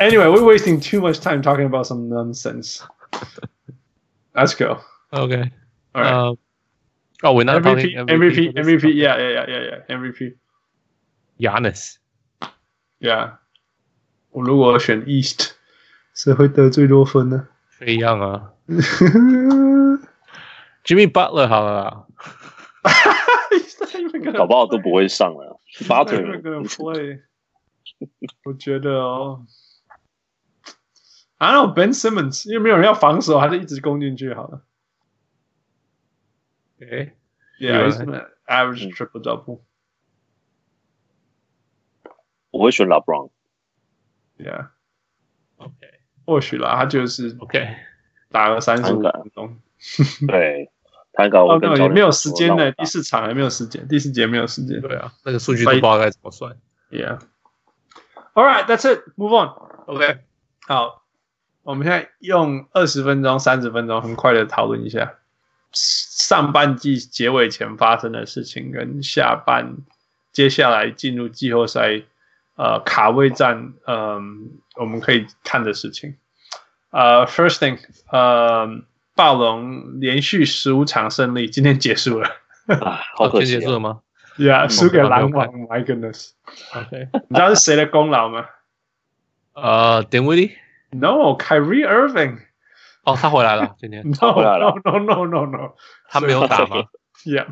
[0.00, 2.82] Anyway, we're wasting too much time talking about some nonsense.
[4.34, 4.80] Let's go.
[5.12, 5.50] Okay.
[5.94, 6.12] All right.
[6.12, 6.34] Uh,
[7.24, 8.82] oh, we're not MVP, talking MVP, for this?
[8.82, 8.94] MVP.
[8.94, 9.96] Yeah, yeah, yeah, yeah, yeah.
[9.96, 10.34] MVP.
[11.40, 11.98] Giannis.
[13.00, 13.38] Yeah.
[14.30, 15.52] 我如果选 East，
[16.14, 17.48] 谁会得最多分呢
[17.86, 18.50] 一样啊。
[20.84, 22.06] Jimmy Butler 好了啦。
[23.50, 25.60] He's not even gonna 搞不好都不会上了。
[25.78, 27.20] He's not Butler even gonna play.
[28.44, 29.44] 我觉得哦
[31.37, 34.61] ，I don't know Ben Simmons，因为没有人要防守，还是一直攻进去好了。
[36.79, 37.13] 诶
[37.59, 38.27] Yeah, he's Yeah.
[38.45, 39.61] average triple double.
[42.51, 43.31] 我会选 LeBron。
[44.37, 45.73] Yeah，OK
[46.25, 47.75] 或许啦，他就是 OK，
[48.29, 49.01] 打了三十分
[49.33, 49.59] 钟。
[50.27, 50.69] 对，
[51.13, 54.79] 他搞哦我，跟教练没有也没有时间呢，第四场还没有时间，第四节没有时间。
[54.79, 56.55] 对啊，那个数据都不知道该怎么算。
[56.91, 57.19] Yeah.
[58.33, 59.01] All right, that's it.
[59.17, 59.49] Move on.
[59.87, 60.19] OK，
[60.67, 61.06] 好，
[61.67, 65.15] 我们现在用二十分钟、三十分钟，很快的讨论一下
[65.73, 69.75] 上半季结尾前发生的事情，跟下半
[70.31, 72.03] 接下来进入季后赛
[72.55, 76.15] 呃卡位战，嗯、我们可以看的事情。
[76.91, 77.79] 呃，First thing，
[78.13, 78.69] 呃，
[79.13, 82.29] 暴龙连续十五场胜利，今天结束了。
[82.67, 83.79] 啊，好可惜啊今天结束了！
[83.81, 83.99] 吗
[84.37, 85.47] Yeah，输给篮我网。
[85.47, 88.45] My goodness，？OK，你知道是谁的功劳吗
[89.51, 90.51] 呃，Dinwiddie，
[90.91, 92.39] ？No，Kyrie Irving。
[93.03, 95.73] 哦，他回来了，今天 No, 回来了 no, no, no, no, no.
[96.09, 96.87] 他没有打吗
[97.23, 97.47] ？Yeah，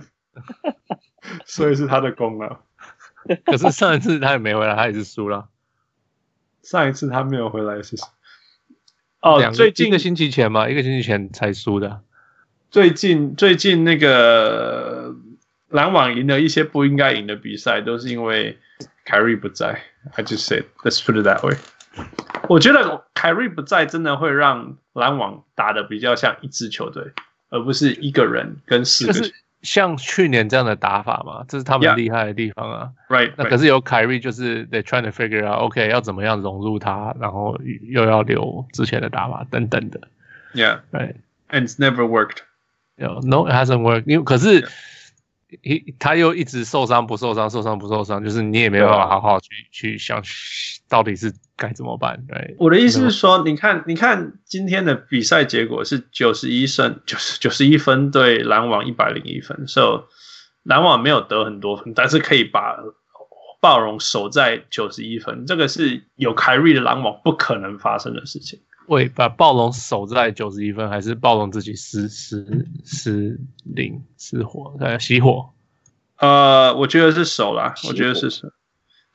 [1.45, 2.59] 所以是他的功劳。
[3.45, 5.47] 可是上一次他也没回来，他也是输了。
[6.61, 7.95] 上一次他没有回来是，
[9.21, 12.01] 哦，最近一个星期前嘛，一个星期前才输的。
[12.69, 15.15] 最近最近那个
[15.69, 18.59] 篮网赢了一些不应该赢的比赛，都是因为
[19.05, 19.81] 凯瑞不在。
[20.15, 21.55] I just said let's put it that way。
[22.49, 27.03] 我觉得凯瑞不在，真的会让篮网打的比较像一支球队，
[27.49, 29.13] 而不是一个人跟四个。
[29.13, 32.89] 就是像去年这样的打法嘛，这是他们.厉害的地方啊。
[33.09, 39.99] Right，那可是有凯瑞，就是 they trying to figure out，OK，、要怎么样融入他，然后又要留之前的打法等等的。
[40.53, 41.15] Yeah，and
[41.49, 42.37] Right，And it's never worked。
[42.97, 44.69] 有 no it hasn't worked，因为可是
[45.63, 50.21] he, 他又一直受伤不受伤，受伤不受伤，就是你也没办法好好去、去想
[50.87, 52.23] 到底是该怎么办。
[52.27, 60.05] 对，我的意思是说，你看，你看今天的比赛结果是九十一胜，九十九十一分对篮网一百零一分，so
[60.63, 62.77] 篮网没有得很多分，但是可以把
[63.61, 68.59] 暴龙守在九十一分，这个是有凯瑞的篮网不可能发生的事情。
[68.87, 75.49] 喂，把暴龙守在九十一分，还是暴龙自己失失失灵失火呃熄火？
[76.17, 78.47] 呃，我觉得是守啦，我觉得是守，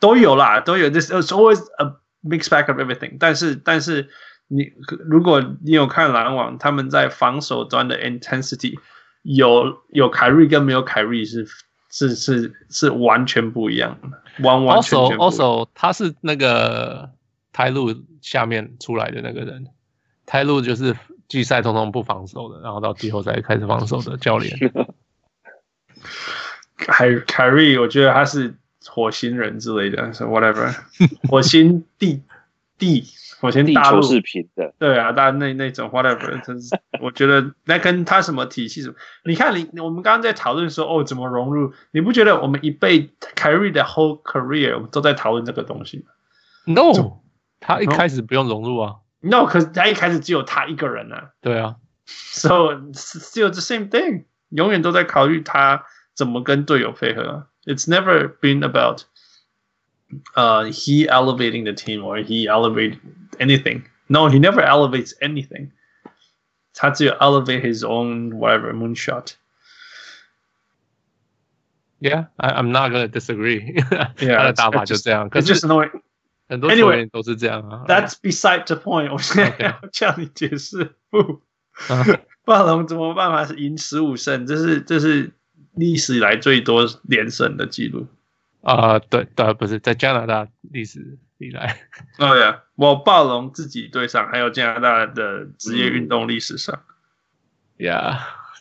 [0.00, 0.90] 都有啦，都有。
[0.90, 1.92] This it's always a
[2.24, 3.30] mixed bag of everything 但。
[3.30, 4.08] 但是，但是
[4.48, 4.72] 你
[5.08, 8.76] 如果你有看篮网，他们在防守端的 intensity
[9.22, 11.46] 有有凯瑞跟没有凯瑞是
[11.90, 15.30] 是是是完全不一样的，完完全全不一样。
[15.30, 17.10] also 他是那个
[17.52, 19.66] 泰路下面出来的那个人，
[20.24, 20.96] 泰路就是
[21.28, 24.56] 季赛通通不防守的，然后到季后赛开始防守的教练。
[26.76, 28.54] 凯凯瑞，我觉得他是
[28.86, 30.74] 火星人之类的， so whatever，
[31.28, 32.22] 火星地
[32.78, 33.04] 地
[33.40, 46.04] 火星地大陆球是平的，对啊，大那那种 whatever， 真是我觉得那跟他什么体系什么，你看你我们刚刚在讨论说哦怎么融入，你不觉得我们一辈凯瑞的 whole career 我们都在讨论这个东西吗
[46.66, 47.20] No，
[47.60, 48.96] 他一开始不用融入啊。
[49.20, 51.76] ？No，可是他一开始只有他一个人啊对啊
[52.06, 57.46] ，，so still the same thing，永远都在考虑他怎么跟队友配合啊。
[57.65, 59.05] It's never been about
[60.35, 62.99] uh he elevating the team or he elevate
[63.39, 63.83] anything.
[64.07, 65.71] No, he never elevates anything.
[66.73, 69.35] 他只有 elevate his own whatever moonshot.
[71.99, 73.81] Yeah，I I'm not gonna disagree 。
[74.17, 76.01] Yeah, 他的打法就这样，可 It's 是 just annoying.
[76.47, 77.85] 很多球员都是这样啊。
[77.87, 79.11] That's beside the point.
[79.11, 81.41] 我现在要叫你解释不？
[82.43, 84.45] 暴龙怎么办法是赢十五胜？
[84.45, 85.31] 这是这是
[85.74, 88.06] 历史以来最多连胜的记录。
[88.62, 91.78] 啊，对对，不是在加拿大历史以来。
[92.18, 96.82] 哦呀，我暴龙自己队上，还有加拿大的职业运动历史上。
[97.78, 98.18] Yeah，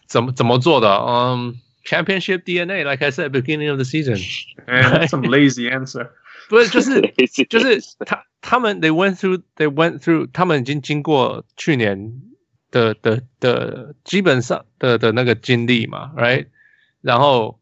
[0.08, 0.88] 怎么怎么做的？
[0.90, 4.18] 嗯、um,，Championship DNA，like I said beginning of the season。
[4.66, 6.12] And some lazy answer.
[6.48, 7.02] 不是，就是
[7.50, 12.22] 就是他他们 they went through they went through 他们已经经过去年
[12.72, 16.48] 的的的基本上的的那个经历嘛，right？
[17.02, 17.60] 然后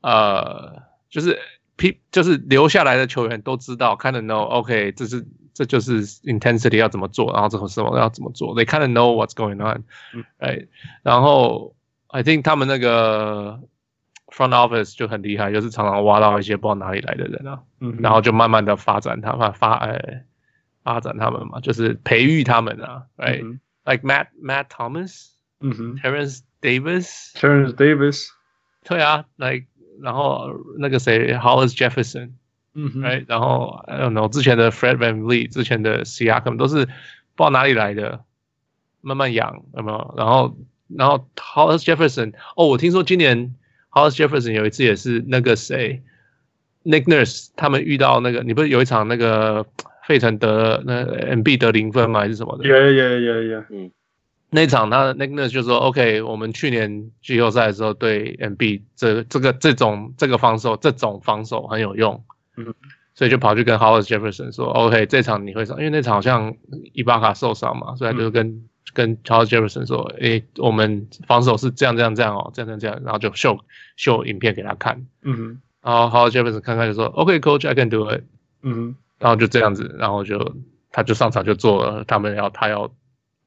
[0.00, 1.38] 呃，就是
[1.76, 9.82] P 就是留下来的球员都知道，kind of know，OK，、okay, 这是这就是 intensity 要怎么做，然后之后什么要怎么做，they kind of know what's going on，
[10.38, 10.68] 哎、嗯，
[11.02, 11.74] 然后
[12.08, 13.60] I think 他们那个
[14.28, 20.24] front office 就很厉害，就是常常挖到一些不知道哪里来的人啊，嗯，然后就慢慢的发展他们发哎
[20.82, 25.30] 发展他们嘛，就是培育他们啊，right，like、嗯、Matt Matt Thomas，
[25.60, 28.28] 嗯哼，Terence Davis，Terence Davis，
[28.84, 29.66] 对啊，like
[30.00, 30.48] 然后
[30.78, 32.30] 那个谁 Hollis Jefferson。
[32.72, 36.94] 嗯，right，然后 I don't know 之前的 Fred VanVleet，之前的 Siakam 都是不知
[37.36, 38.20] 道哪里来的，
[39.00, 40.14] 慢慢养有没有？
[40.16, 40.56] 然后
[40.86, 43.54] 然后 Hollis Jefferson，哦，我听说今年
[43.90, 46.02] Hollis Jefferson 有一次也是那个谁
[46.84, 49.66] Nick Nurse 他们遇到那个，你不是有一场那个
[50.06, 52.20] 费城得那 Embiid 得零分吗？
[52.20, 53.90] 还是什么的？Yeah yeah yeah yeah，嗯，
[54.50, 62.22] 那场他 Nick Nurse 就说 OK，我们去年季后赛的时候对 Embiid 这这个这种这个防守这种防守很有用。
[62.56, 62.74] 嗯，
[63.14, 66.54] 所以就跑去跟 Howard Jefferson 说，OK，这场你会上，因为那场好像
[66.92, 73.58] 伊巴卡受伤嘛，所以他就跟、嗯、跟 Howard Jefferson 说，诶，我们防守是这样这样这样哦，这样这样这样，然后就秀
[73.96, 78.22] 秀影片给他看，嗯，然后 Howard Jefferson 看看就说，OK，Coach，I、okay, can do it，
[78.62, 80.56] 嗯，然后就这样子，然后就
[80.90, 82.90] 他就上场就做了他们要他要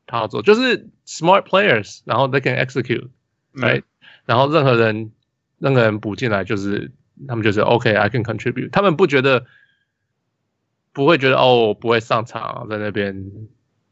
[0.07, 3.83] 他要做，就是 smart players，然后 they can execute，right，、嗯、
[4.25, 5.11] 然后任何人
[5.59, 6.91] 任何人补进来就是。
[7.27, 8.71] 他们就是 OK，I、okay, can contribute。
[8.71, 9.45] 他们不觉得，
[10.93, 13.31] 不会觉得哦，我不会上场，在那边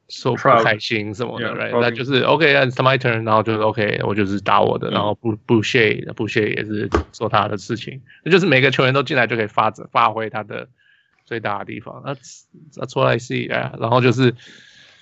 [0.10, 1.80] 说不开心什么的 Proud.，right？
[1.80, 8.02] 那就是 OK，it's、okay, my turn，然后就是 OK，我就是打我的，然后不不屑不屑也是做他的事情。
[8.26, 10.68] 那就是每个球员都进来就可以发发挥他的
[11.24, 12.02] 最大的地方。
[12.04, 14.34] 那 That's what I see，然后就是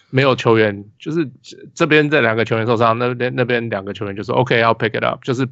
[0.10, 1.30] 没有球员，就是
[1.74, 5.48] 这边这两个球员受伤，那边那边两个球员就说 OK，I'll、pick it up，就是。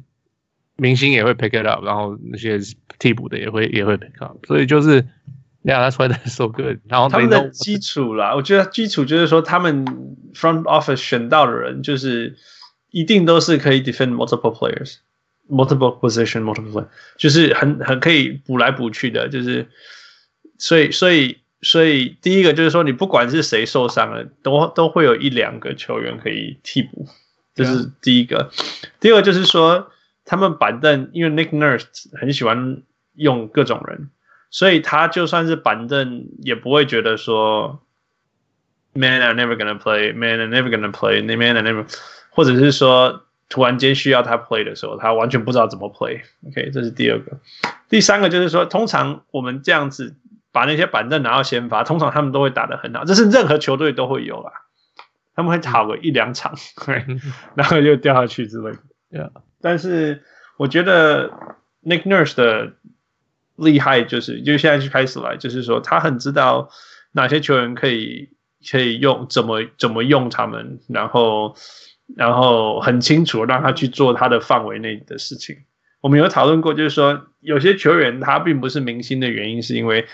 [0.80, 2.56] 明星也会 pick it up，然后那些
[3.00, 5.02] 替补的也会也会 pick up，所以就是
[5.64, 6.78] ，Yeah，that's why they're so good。
[6.86, 9.84] 然后他们的基础啦，我觉得基础就是说，他们
[10.34, 12.36] front office 选到的人，就是
[12.92, 19.66] 一定都是可以 defend multiple players，multiple position，multiple play，就是很很可以补来补去的，就是，
[20.58, 27.06] 所以所以所以第一个就是说，你不管是谁受伤了，都都会有一两个球员可以替补，
[27.54, 28.50] 这是第一个。
[29.00, 29.90] 第二个就是说。
[30.30, 31.86] 他们板凳，因为 Nick Nurse
[32.20, 32.82] 很喜欢
[33.14, 34.10] 用各种人，
[34.50, 37.80] 所以他就算是板凳也不会觉得说
[38.92, 41.86] ，Man I'm never gonna play，Man I'm never gonna play，Man I'm never，
[42.28, 46.20] 或者是说突然间需要他 play 的时候，他完全不知道怎么 play。
[46.46, 47.38] OK，这是第二个。
[47.88, 50.14] 第三个就是说，通常我们这样子
[50.52, 54.52] 把那些板凳拿到先发，通常他们都会打得很好，这是任何球队都会有啦。
[55.34, 56.54] 他们会好个一两场，
[57.54, 58.78] 然后就掉下去之类的。
[59.10, 59.30] Yeah.
[59.60, 60.24] 但是
[60.56, 61.30] 我觉得
[61.84, 62.72] Nick Nurse 的
[63.54, 66.70] 厉害就是，就现在就开始来，就是说他很知道
[67.12, 68.30] 哪些球员可以
[68.68, 71.54] 可以用，怎么怎么用他们，然后
[72.16, 75.56] 然后很清楚让他去做他的范围内的事情。
[76.00, 80.06] 我们有讨论过，就是说有些球员他并不是明星的原因，是因为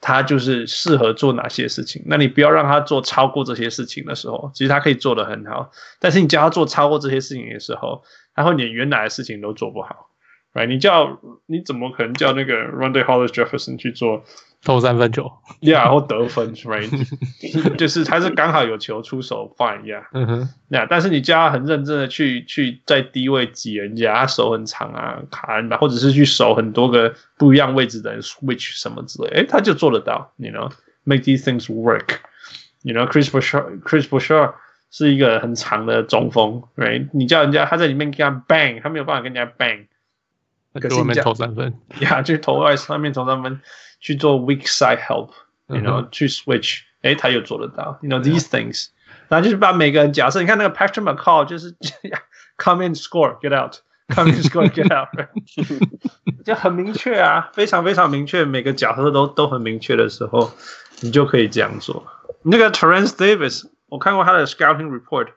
[0.00, 2.02] 他就是适合做哪些事情。
[2.06, 5.70] 那你不要让他做超过这些事情的时候，其实他可以做得很好。
[5.98, 8.02] 但是你叫他做超过这些事情的时候，
[8.34, 10.10] 他会连原来的事情都做不好
[10.52, 14.22] 哎你叫你怎么可能叫那个 Randy Hollis Jefferson 去做
[14.64, 15.30] 投三分球
[15.60, 16.88] ，yeah，或得分，right？
[17.76, 34.54] 就是他是刚好有球出手，fine，yeah，嗯哼，那但是你叫他很认真的去去在低位挤人家，他手很长啊，卡人，或者是去守很多个不一样位置的人 switch 什么之类，诶，他就做得到，you know，make these things work，you know，Chris Boucher，Chris Boucher。
[34.96, 37.08] 是一个很长的中锋，right？
[37.12, 39.86] 你叫人家他在里面给他 bang，他没有办法跟人家 bang。
[40.73, 43.61] 可是外面投三分，呀，就投外上面投三分，
[43.99, 48.87] 去做 weak side help，you know，、嗯、哼去 switch，诶，他又做得到，you know these things。
[49.27, 51.75] 然后就是把每个人假设，你看那个 Patrick McCall，就是
[52.57, 55.09] come in score，get out，come in score，get out，
[56.45, 60.51] 就很明确啊，非常非常明确，每个角色都都很明确的时候，
[61.01, 62.05] 你就可以这样做。
[62.43, 63.69] 那个 Terence Davis。
[63.89, 65.29] 我看过他的 scouting report，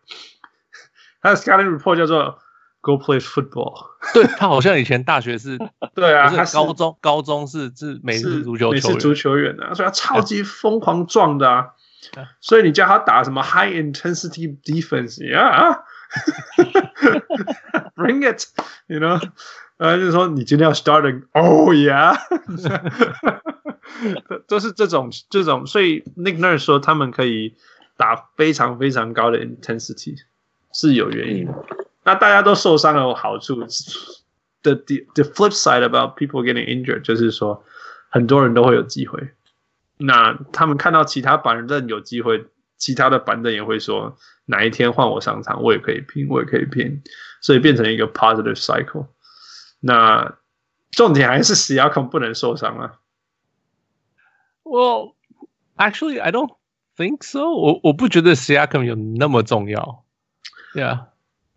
[1.23, 2.39] 他的 scouting report 叫做
[2.82, 3.88] Go play football。
[4.14, 5.58] 对，他好像以前大学是，
[5.96, 11.58] 对啊，他高中是高中是是美式足球球员，美式足球员啊，所以他超级疯狂撞的啊。
[12.16, 15.84] 啊所以你叫他打什么 high intensity defense 呀、
[17.98, 19.20] yeah?，bring it，you know，
[19.78, 22.18] 呃，就是说你今天要 starting，oh yeah，
[24.48, 27.56] 都是这种这种，所以 Nick Nurse 说他们可以。
[28.00, 30.18] 打非常非常高的 intensity
[30.72, 31.54] 是有原因的，
[32.07, 33.57] 那大家都受伤有好处。
[34.63, 37.65] The the the flip side about people getting injured 就是说，
[38.11, 39.33] 很多人都会有机会。
[39.97, 44.17] 那他们看到其他板凳有机会，其他的板凳也会说，
[44.47, 47.03] 哪一天换我上场，我也可以拼，我也可以拼，
[47.41, 49.09] 所以变成一个 positive cycle。
[49.81, 50.39] 那
[50.91, 53.01] 重点还是 Siakam 不能受伤啊。
[54.63, 55.15] Well,
[55.77, 56.55] actually, I don't
[56.97, 57.51] think so.
[57.51, 60.05] 我我不觉得 Siakam 有那么重要。
[60.75, 61.07] Yeah，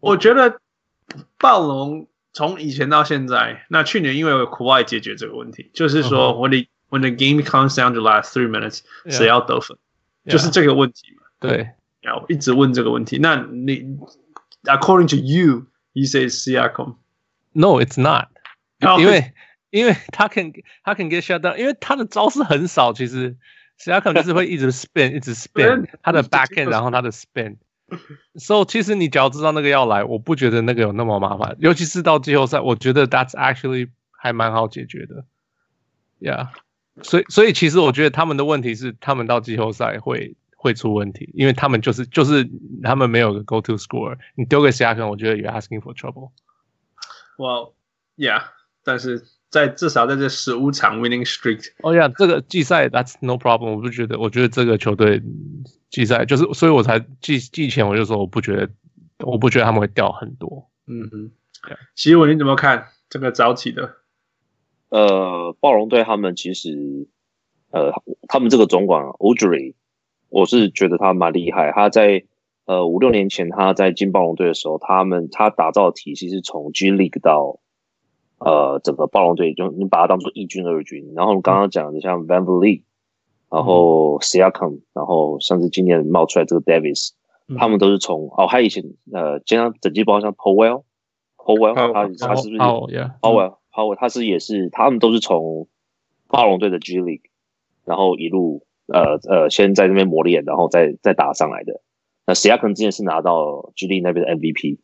[0.01, 0.61] 我觉得
[1.39, 9.77] 暴龙从以前到现在，那去年因为有 Kawhi 解决这个问题，就是说，when the when the game comes down to last three minutes，谁要得分，
[10.27, 11.25] 就是这个问题嘛。
[11.39, 13.19] 对，然后一直问这个问题。
[13.19, 13.99] 那你
[14.65, 16.97] ，according to you，you say Siakam。
[17.53, 18.29] No, it's not.
[18.99, 19.33] 因为
[19.71, 20.53] 因为他 can
[20.85, 22.93] 他 can get shut down，因为他的招式很少。
[22.93, 23.37] 其实
[23.79, 27.57] Siakam 就是会一直 spin，一直 spin 他的 backhand，然后他的 spin。
[28.37, 31.57] So 其实你只要知道那个要来，我不觉得那个有那么麻烦。
[31.61, 35.25] 尤其是到季后赛，我觉得 that's actually 还蛮好解决的。
[36.21, 36.49] Yeah，
[37.03, 42.49] 所以所以其实我觉得他们的问题是，他们到季后赛会会出问题，因为他们就是就是
[42.83, 44.19] 他们没有个 go to score。
[44.35, 46.33] 你丢给 Siakam，我觉得 you're asking for trouble。
[47.39, 47.73] Well,
[48.17, 48.43] yeah.
[48.85, 55.21] 但是在至少在这十五场 winning streak，哦呀，这个季赛 that's no problem，我不觉得，我觉得这个球队
[55.91, 58.71] 季赛就是，所以我才季季前我就说我不觉得，
[59.27, 60.71] 我不觉得他们会掉很多。
[60.87, 61.33] 嗯哼，
[61.97, 63.97] 希文你怎么看这个早起的？
[64.89, 67.09] 呃，暴龙队他们其实，
[67.73, 67.93] 呃，
[68.29, 69.75] 他们这个总管 Udry
[70.29, 71.73] 我是觉得他蛮厉害。
[71.73, 72.23] 他在
[72.67, 77.59] 呃五六年前他在进暴龙队的时候，他们他打造的体系是从 G League 到。
[78.41, 82.83] 呃，整个暴龙队就你把它当做一军二军，然后刚刚讲的像 VanVleet，
[83.51, 87.11] 然后 Siakam，然后甚至今年冒出来这个 Davis，、
[87.49, 88.83] 嗯、他们都是从哦，还有以前
[89.13, 91.93] 呃，经常整季包像 Powell，Powell，他
[92.27, 95.69] 他是不是 Powell，Powell，他是也是他们都是从
[96.29, 97.25] 暴龙队的 G League，
[97.85, 101.83] 然后一路呃呃先在那边磨练，然后再再打上来的。
[102.27, 104.79] 那 Siakam 之前是拿到 G League 那边的 MVP，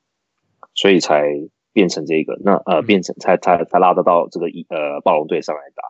[0.75, 1.49] 所以才。
[1.77, 5.83] 变成这个，那呃，变成才才才拉得到这个一呃暴龙队上来打。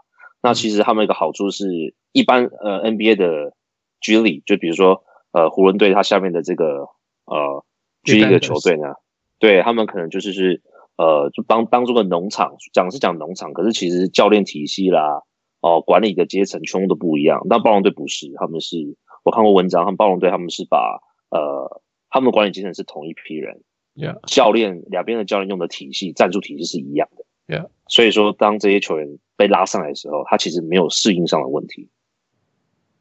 [0.42, 3.54] 那其实他们一个好处是，一般呃 NBA 的
[4.00, 6.88] G League，就比如说呃湖人队他下面的这个
[7.24, 7.64] 呃
[8.02, 8.94] G League 的球队呢，
[9.38, 10.60] 对他们可能就是是
[10.96, 15.22] 呃就当当做个农场，讲是讲农场，可是其实教练体系啦，
[15.60, 17.46] 哦、呃、管理的阶层全部都不一样。
[17.48, 20.98] 但暴龙队不是，他们是我看过文章，他们暴龙队他们是把
[21.30, 23.62] 呃他们的管理阶层是同一批人。
[23.96, 24.18] Yeah.
[24.26, 27.24] 教练两边的教练用的体系、战术体系是一样的。
[27.46, 27.70] Yeah.
[27.88, 31.88] 所以说当这些球员被拉上来的时候，他其实没有适应上的问题。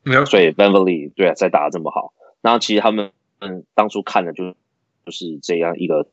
[0.04, 4.52] 没有，所以 VanVleet 对啊，在打的这么好，那其实他们嗯当初看的就
[5.06, 6.08] 就是这样一个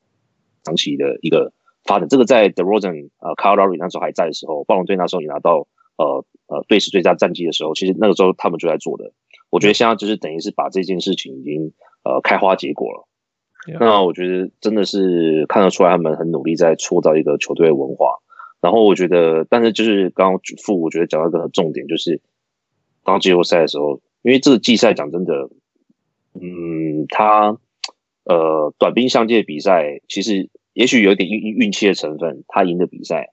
[0.65, 1.53] 长期的一个
[1.85, 2.09] 发展。
[2.09, 9.13] 这个在 DeRozan 呃 Kyle Lowry 那时候还在的时候，暴龙队那时候也拿到呃呃队史最佳战绩的时候，其实那个时候他们就在做的。
[9.51, 11.73] 我觉得现在就是等于是把这件事情已经
[12.03, 13.07] 呃开花结果了。
[13.79, 18.19] 那我觉得真的是看得出来，他们很努力在塑造一个球队文化。
[18.61, 22.21] 然后我觉得，但是就是刚刚副，我觉得讲到一个重点，就是
[23.05, 25.49] 当季后赛的时候，因为这个季赛讲真的，
[26.35, 27.57] 嗯，他
[28.25, 33.31] 呃短兵相接的比赛，其实也许有点运运气的成分，他赢的比赛。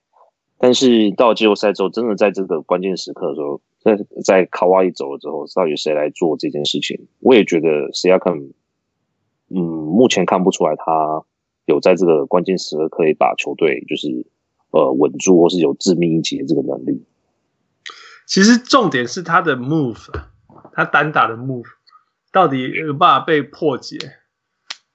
[0.60, 7.08] 但是到季后赛之后，真的在这个关键时刻的时候，在在卡哇伊走了之后，到底谁来做这件事情？
[7.20, 8.34] 我也觉得谁要看。
[9.50, 11.24] 嗯，目前看不出来他
[11.66, 14.26] 有在这个关键时刻可以把球队就是
[14.72, 17.06] 呃稳住，或是有致命一击的这个能力。
[18.26, 20.08] 其实重点是他的 move，
[20.74, 21.66] 他单打的 move
[22.32, 23.98] 到底有办法被破解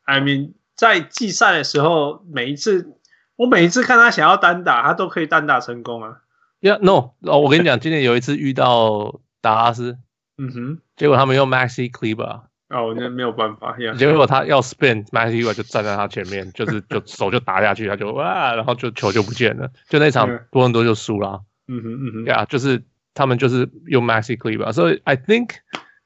[0.05, 2.95] ？I mean，在季赛的时候，每一次
[3.35, 6.23] 我每一次看他想要单打，他都可以单打成功啊。
[6.61, 9.99] Yeah，no，哦，我跟你讲，今年有一次遇到达拉斯，
[10.39, 12.43] 嗯哼，结果他们用 Maxi Kleber。
[12.75, 13.77] 哦，那没有办法。
[13.79, 13.97] Yeah.
[13.97, 21.45] 结果他要 spin，Maxi 就站在他前面，就是就 手就打下去，他就哇，然后就球就不见了，就那场多伦多就输了。
[21.69, 22.83] 嗯哼嗯哼，对啊，就是
[23.15, 25.51] 他们就是用 Maxi Kleber，所以 I think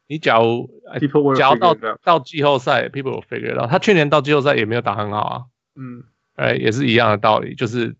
[0.07, 0.71] 你假如
[1.37, 3.71] 假如到到季后赛，people will figure out。
[3.71, 5.43] 他去年到季后赛也没有打很好啊。
[5.75, 6.05] 嗯，
[6.37, 7.97] 哎，也是一样的道理，就是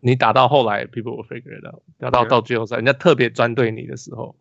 [0.00, 1.82] 你打到后来，people will figure out。
[1.98, 4.36] 打到到季后赛，人家特别针对你的时候，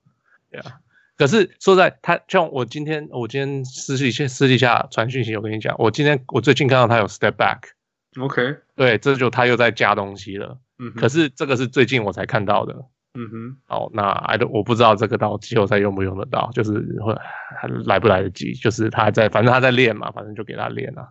[0.52, 0.80] 对啊。
[1.20, 10.58] 可是说在他像我今天，我今天私底下私底下传讯息，我跟你讲，我今天我最近看到他有 step back，OK，对，这就他又在加东西了。
[10.80, 12.74] 嗯，可是这个是最近我才看到的。
[13.16, 16.72] 嗯哼，好，那 I 我不知道这个到季后赛用不用得到，就是
[17.02, 17.14] 会
[17.60, 21.10] 还来不来得及，就是他还在，反正他在练嘛，反正就给他练啊。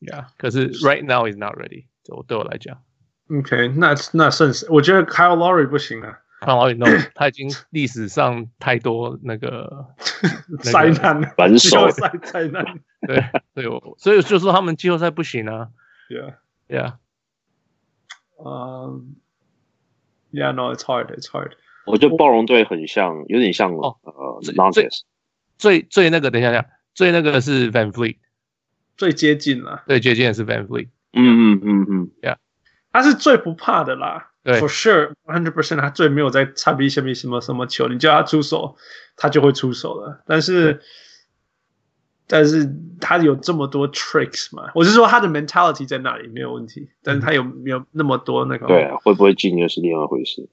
[0.00, 2.82] Yeah，可是 right now is not ready，就对我来讲。
[3.30, 6.18] OK，那那甚是我觉得 Kyle Lowry 不行啊。
[6.44, 9.86] 看好运动，他已经历史上太多那个
[10.60, 12.64] 灾难，反手灾灾难。
[13.06, 13.64] 对对，
[13.96, 15.68] 所以就说他们季后赛不行啊。
[16.10, 16.94] Yeah，Yeah。
[18.44, 19.14] 嗯
[20.32, 21.52] ，Yeah，no，it's hard，it's hard。
[21.86, 25.02] 我觉得暴龙队很像，有点像哦，呃，Nonsense。
[25.58, 28.16] 最最那个，等一下，等一下，最那个是 Van Fleet，
[28.96, 29.84] 最接近了。
[29.86, 30.88] 最接近的是 Van Fleet。
[31.12, 32.36] 嗯嗯嗯嗯，Yeah，
[32.90, 34.31] 他是最不怕的啦。
[34.44, 38.76] 对，For sure，hundred percent，他最没有在擦边下面什么什么球，你叫他出手，
[39.16, 40.20] 他就会出手了。
[40.26, 40.80] 但是，
[42.26, 42.68] 但是
[43.00, 44.72] 他有这么多 tricks 嘛？
[44.74, 48.66] 我是说他的 mentality 在那里没有问题，但是他有没有那么多那个？
[48.66, 50.48] 对啊，会不会进又是另外一回事。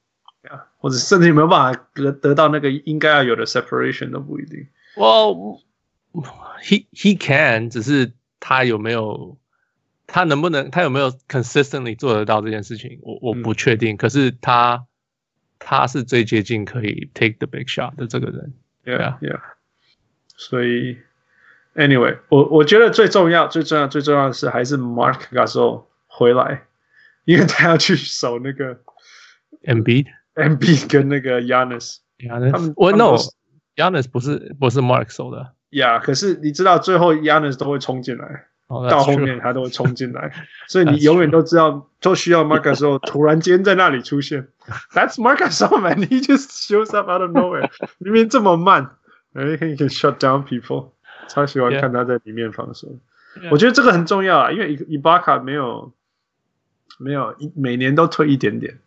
[0.48, 4.68] 啊，或者甚至有没有办法得得到那个应该要有的 separation 都不一定。
[4.96, 5.62] Well,
[6.62, 9.39] he he can，只是他有没有？
[10.12, 10.72] 他能不能？
[10.72, 13.00] 他有没有 consistently 做得到这件事情？
[13.04, 13.94] 我我不确定。
[13.94, 14.86] 嗯、可是他
[15.60, 18.54] 他是最接近可以 take the big shot 的这个人。
[18.86, 19.40] Yeah, yeah.
[20.36, 20.98] 所以
[21.76, 26.64] ，anyway，我我觉得最重要、最重要、最重要的是还是 Mark Gasol 回来，
[27.26, 28.80] 因为他要去守那个
[29.64, 31.42] Embiid Embiid 跟那个
[32.52, 35.54] 他们我 no，Giannis 不是不是 Mark 守的。
[35.70, 38.46] Yeah，可是你知道最后 Giannis 都会冲进来。
[38.72, 40.32] Oh, 到后面 他都会冲进来，
[40.68, 44.48] 所以你永远都知道，都需要 Marc Gasol 突然间在那里出现。
[44.94, 47.68] That's Marc Gasol man，he just shows up out of nowhere。
[47.98, 48.92] 明明这么慢
[49.34, 50.92] ，he can shut down people。
[51.28, 52.88] 超喜欢看他在里面防守。
[53.50, 55.92] 我觉得这个很重要啊，因为伊巴卡没有
[57.00, 58.78] 没有每年都退一点点。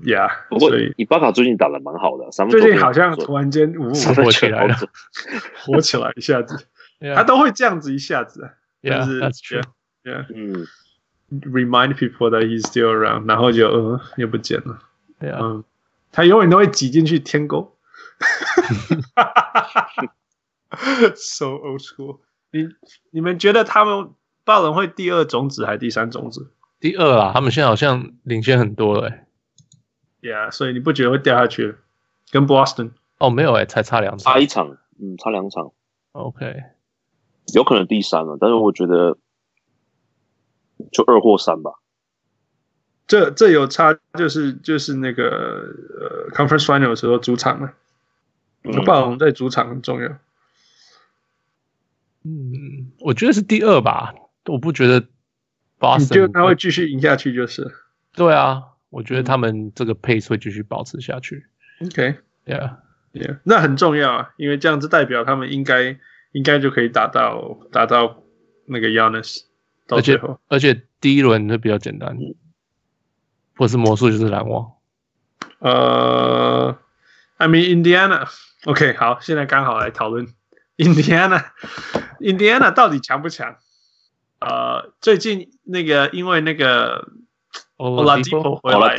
[0.00, 0.30] Yeah，
[0.60, 4.76] 所以伊巴卡最近打的蛮好的，最近好像突然间五五 火起来了，
[5.64, 6.66] 火起来 一下子.
[7.16, 8.48] 他都会这样子一下子。
[8.82, 9.62] Yeah, that's true.
[10.04, 10.66] Yeah, 嗯
[11.30, 14.80] ，remind people that he's still around，然后就呃又不见了。
[15.20, 15.40] Yeah.
[15.40, 15.64] 嗯，
[16.10, 17.76] 他永远都会挤进去天沟。
[21.14, 22.18] so old school。
[22.50, 22.68] 你
[23.10, 24.10] 你们觉得他们
[24.44, 26.50] 爆人会第二种子还是第三种子？
[26.80, 29.26] 第二啊，他们现在好像领先很多了、欸。
[30.20, 31.76] Yeah，所以你不觉得会掉下去？
[32.30, 32.90] 跟 Boston？
[33.18, 34.32] 哦，没有哎、欸，才差两场。
[34.32, 35.70] 差一场，嗯，差两场。
[36.12, 36.64] OK。
[37.54, 39.18] 有可能第三了，但是我觉得
[40.90, 41.72] 就二或三吧。
[43.06, 47.72] 这这有差，就是就是那个呃，Conference Final 的时候主场嘛，
[48.86, 50.08] 暴龙在主场很重要。
[52.24, 54.14] 嗯，我觉得是第二吧，
[54.46, 55.06] 我不觉得。
[55.98, 57.68] 你觉得他会继续赢下去就是？
[58.12, 61.44] 对啊，我觉得他们这个 pace 会继续保持下去。
[61.84, 65.98] OK，Yeah，Yeah，那很重要啊，因为这样子代表他们应该。
[66.32, 68.22] 应该就可以打到打到
[68.66, 69.42] 那个 Giannis，
[69.86, 72.16] 到最后，而且而且第一轮会比较简单，
[73.54, 74.72] 不是魔术就是篮网。
[75.58, 76.76] 呃、
[77.38, 80.26] uh,，I mean Indiana，OK， 好，现在刚好来讨论
[80.78, 83.56] Indiana，Indiana 到底强不强？
[84.40, 87.08] 呃、uh,，最近那个因为那个
[87.76, 88.96] Oladipo 回来，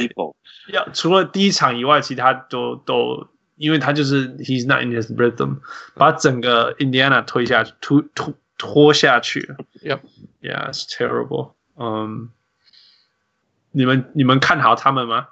[0.72, 3.33] 要除了第一场以外，其他都都。
[3.56, 5.60] 因为他就是 he's not in his rhythm，
[5.96, 9.56] 把整个 Indiana 推下去，拖拖拖下去。
[9.84, 11.54] Yep，yeah，it's terrible。
[11.76, 12.30] 嗯，
[13.72, 15.28] 你们你们看好他们吗？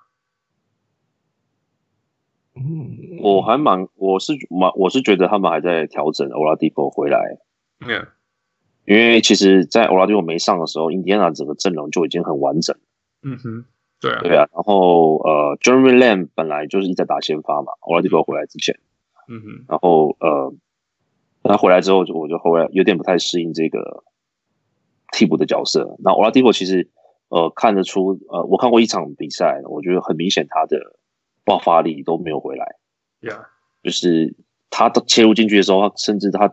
[2.53, 7.39] 嗯，我还蛮，我是蛮，我是觉得他们还在调整 Oladipo 回来。
[7.79, 8.09] Yeah，
[8.85, 12.75] 因为其实，在 Oladipo 没上的时候，Indiana 整个阵容就已经很完整。
[13.23, 13.65] 嗯哼。
[14.01, 18.79] 对啊，对啊，然后呃，Jeremy Lamb 本来就是一直在打先发嘛，Oladipo 回来之前，
[19.29, 20.51] 嗯哼，然后呃，
[21.43, 24.03] 他回来之后就我就后来有点不太适应这个
[25.11, 25.97] 替补的角色。
[25.99, 26.89] 那 Oladipo 其实
[27.29, 30.79] 呃看得出呃，我看过一场比赛，我觉得很明显他的
[31.45, 32.65] 爆发力都没有回来。
[33.21, 33.45] Yeah，
[33.83, 34.35] 就是
[34.71, 36.51] 他切入进去的时候，他甚至他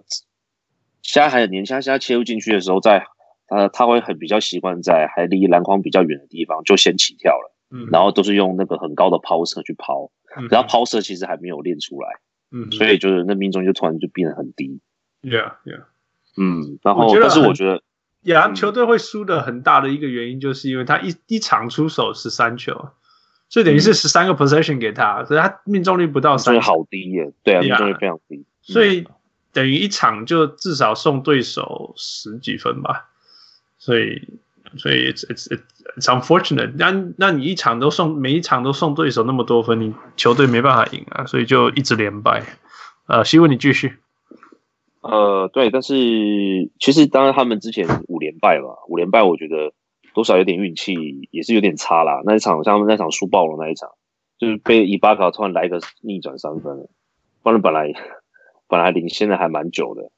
[1.00, 3.06] 现在还很年轻，他现在切入进去的时候在。
[3.48, 12.08] 他他会很比较习惯在还离篮筐比较远的地方就先起跳了，嗯，然后都是用那个很高的抛射去抛，嗯，然后抛射其实还没有练出来，
[12.52, 14.80] 嗯，所以就是那命中就突然就变得很低
[15.22, 15.84] ，Yeah Yeah，
[16.36, 17.82] 嗯，然后但是我觉得，
[18.22, 22.90] 呀，球队会输的很大的一个原因就是因为他一一场出手十三球，
[23.48, 29.06] 所以等于是十三个 possession 给他，所以他命中率不到三，好低耶，对啊，命中率非常低，所以
[29.54, 33.08] 等于一场就至少送对手十几分吧。
[33.78, 34.20] 所以，
[34.76, 35.46] 所以 it's it's
[35.96, 36.74] it's unfortunate。
[36.76, 42.42] 那那你一场都送，每一场都送对手那么多分，你球队没办法赢啊，所以就一直连败。
[43.06, 43.96] 呃，希望你继续。
[45.00, 45.94] 呃，对，但是
[46.80, 49.72] 其实当然他们之前五连败吧，五连败我觉得
[50.12, 52.20] 多少有点运气，也是有点差啦。
[52.24, 53.90] 那一场像他们那场输爆了那一场，
[54.38, 56.90] 就是被伊巴卡突然来个逆转三分了，
[57.42, 57.92] 不然本来
[58.66, 60.10] 本来领先的还蛮久的。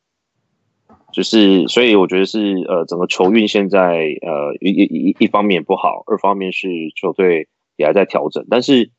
[1.12, 3.78] 就是，所以我觉得是呃，整个球运现在
[4.22, 8.46] 呃一一一一方面不好，二方面是球队也还在调整。
[8.48, 8.90] 但是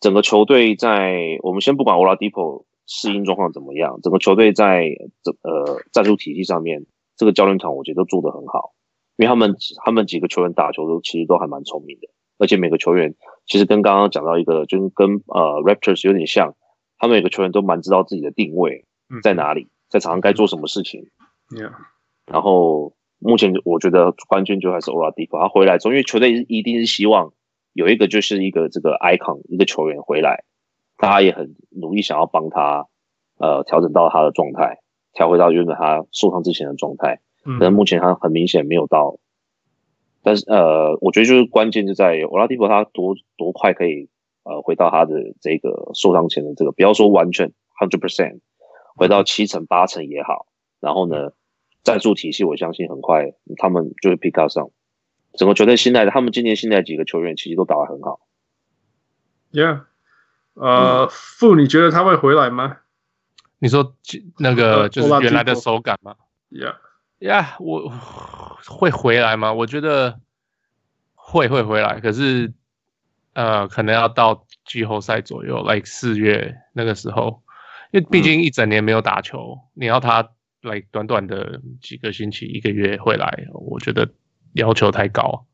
[0.00, 4.88] 整个球队在我们先不管 Oladipo 适应状况怎么样，整个球队在
[5.22, 8.72] 这呃战术体系上面，这个教练团我觉得都做得很好，
[9.16, 9.54] 因为他们
[9.84, 13.14] 他们几个球员打球都其实都还蛮聪明的，而且每个球员
[13.46, 16.54] 其实跟刚刚讲到一个，就是跟呃 Raptors 有点像，
[16.98, 18.86] 他们每个球员都蛮知道自己的定位
[19.22, 21.06] 在哪里，在场上该做什么事情。
[21.50, 21.72] Yeah.
[22.26, 27.32] 然后目前我觉得关键就还是 Oladipo，他回来之后，因为球队一定是希望
[27.72, 30.44] 有一个就是一个这个 icon 一个球员回来，
[30.96, 32.86] 大家也很努力想要帮他
[33.36, 34.78] 呃调整到他的状态，
[35.12, 37.20] 调回到原本他受伤之前的状态。
[37.44, 39.18] 嗯，但是目前他很明显没有到，
[40.22, 44.08] 但是呃，我觉得就是关键就在于 Oladipo 他多多快可以
[44.44, 48.38] 呃回到他的这个受伤前的这个，不要说完全 hundred percent，
[48.94, 50.46] 回到七成八成也好，
[50.80, 51.32] 然后呢。
[51.82, 54.70] 战术体系，我相信很快他们就会 pick up 上。
[55.34, 58.20] 整个球队新来的，他们今年新来的几个球员其实都打得很好。
[59.52, 59.84] Yeah，
[60.54, 62.78] 呃，傅、嗯，你觉得他会回来吗？
[63.60, 63.94] 你说
[64.38, 66.16] 那个就是原来的手感吗
[66.50, 67.92] ？Yeah，Yeah，我
[68.66, 69.52] 会回来吗？
[69.52, 70.18] 我觉得
[71.14, 72.52] 会会回来，可是
[73.34, 77.42] 呃，可能要到季后赛左右，like 四月那个时候，
[77.92, 80.28] 因为毕竟一整年没有打球，嗯、你要他。
[80.62, 84.08] 来短短的几个星期、一个月回来，我觉得
[84.52, 85.46] 要求太高。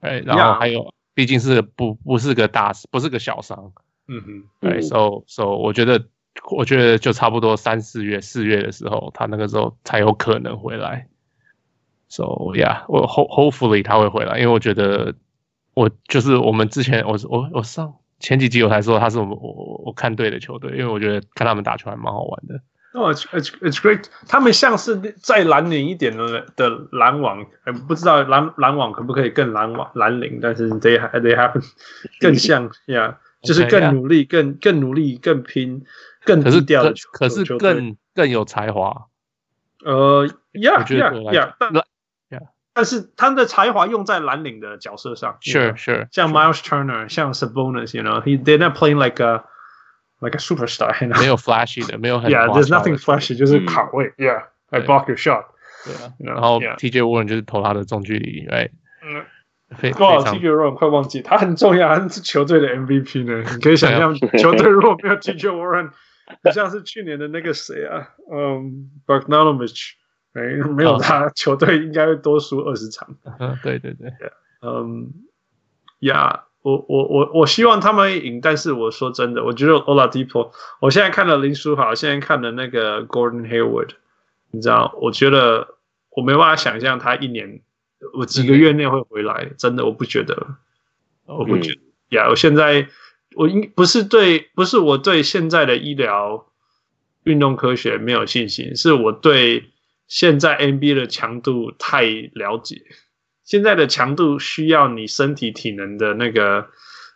[0.00, 3.72] 哎，然后还有，毕竟是不不是个大，不是个小伤。
[4.06, 6.06] 嗯哼，对，so so，我觉得
[6.52, 11.08] 我觉得就差不多三四月、四月的时候，他那个时候才有可能回来。
[12.08, 12.24] So
[12.54, 15.14] yeah，我 hopefully 他会回来，因为我觉得
[15.74, 22.62] 我就是我们之前我我我上前几集我才说他是我们我我看对的球队，因为我觉得看他们打球还蛮好玩的。
[22.93, 24.05] 哦、oh,，it's it's great。
[24.27, 27.43] 他们像是再蓝领一点的的篮网，
[27.87, 31.59] 不知道篮篮网可不可以更蓝网蓝领，但是 they they have
[32.19, 34.29] 更像呀，yeah, 就是更努力、okay, yeah.
[34.29, 35.83] 更更努力、更拼、
[36.23, 39.07] 更低调的球可是可是更更有才华。
[39.83, 41.83] 呃、uh,，yeah yeah yeah，但 yeah.
[42.75, 49.43] 但是他的才华用在蓝领的角色上，sure sure，像 Miles Turner，像 Sabonis，you know，he they're not playing like a
[50.19, 55.45] like a superstar，没有 flashy 的，没有很 yeah，there's nothing flashy，就是卡位，yeah，I block your shot，
[55.83, 58.71] 对啊，然后 TJ Warren 就是投他的中距离，right，
[59.03, 59.25] 嗯，
[59.99, 65.91] 哇，TJ Warren 快忘记，他很重要，他是球队的 MVP 呢，你可以想象，球队如果没有 TJ Warren，
[66.41, 69.91] 不像是去年的那个谁啊，嗯，Bogdanovic，
[70.33, 74.09] 哎，没有他，球队应该会多输二十场，嗯，对对对，
[74.61, 75.11] 嗯，
[75.99, 76.45] 呀。
[76.62, 83.90] 我我我我希望他们赢，但是我说真的，我觉得 Oladipo，我现在看了林书豪，现在看了那个 Gordon Hayward，
[84.50, 85.76] 你知道，我觉得
[86.10, 87.60] 我没办法想象他一年，
[88.14, 90.56] 我几个月内会回来，真的我不觉得，
[91.26, 91.80] 我不觉得
[92.16, 92.24] 呀。
[92.24, 92.88] Yeah, 我现在
[93.36, 96.46] 我应不是对，不是我对现在的医疗
[97.22, 99.70] 运动科学没有信心，是我对
[100.08, 102.82] 现在 NBA 的强度太了解。
[103.48, 106.66] 现在的强度需要你身体体能的那个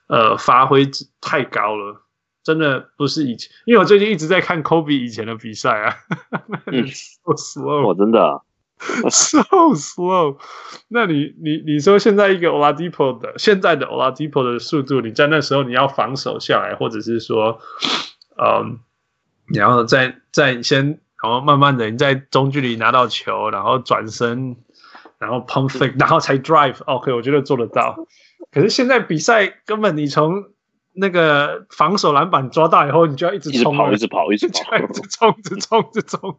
[0.07, 0.89] 呃发挥
[1.21, 2.07] 太高了，
[2.43, 3.51] 真的不是以前。
[3.67, 5.95] 因为我最近一直在看 Kobe 以前的比赛啊，
[6.69, 8.41] 嗯， so slow，我真的、啊、
[9.13, 9.43] so
[9.75, 10.39] slow。
[10.89, 17.61] 那你你你说现在一个 Oladipo 的现在的 Oladipo 的速度，你在那时候你要防守下来，或者是说，
[18.43, 18.79] 嗯，
[19.55, 24.57] 然后再再先，然后慢慢的你在中距离拿到球，然后转身。
[25.23, 27.97] 然后 pump fake，然后才 drive，OK，okay，我觉得做得到。
[28.51, 30.43] 可是现在比赛根本你从
[30.95, 36.39] 那个防守篮板抓到以后，你就要一直冲，一直跑，一直 跑，一直冲，一直冲，一直冲。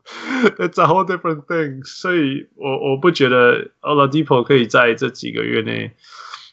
[0.57, 1.81] It's a whole different thing。
[1.85, 5.93] 所以我我不觉得 Oladipo 可以在这几个月内。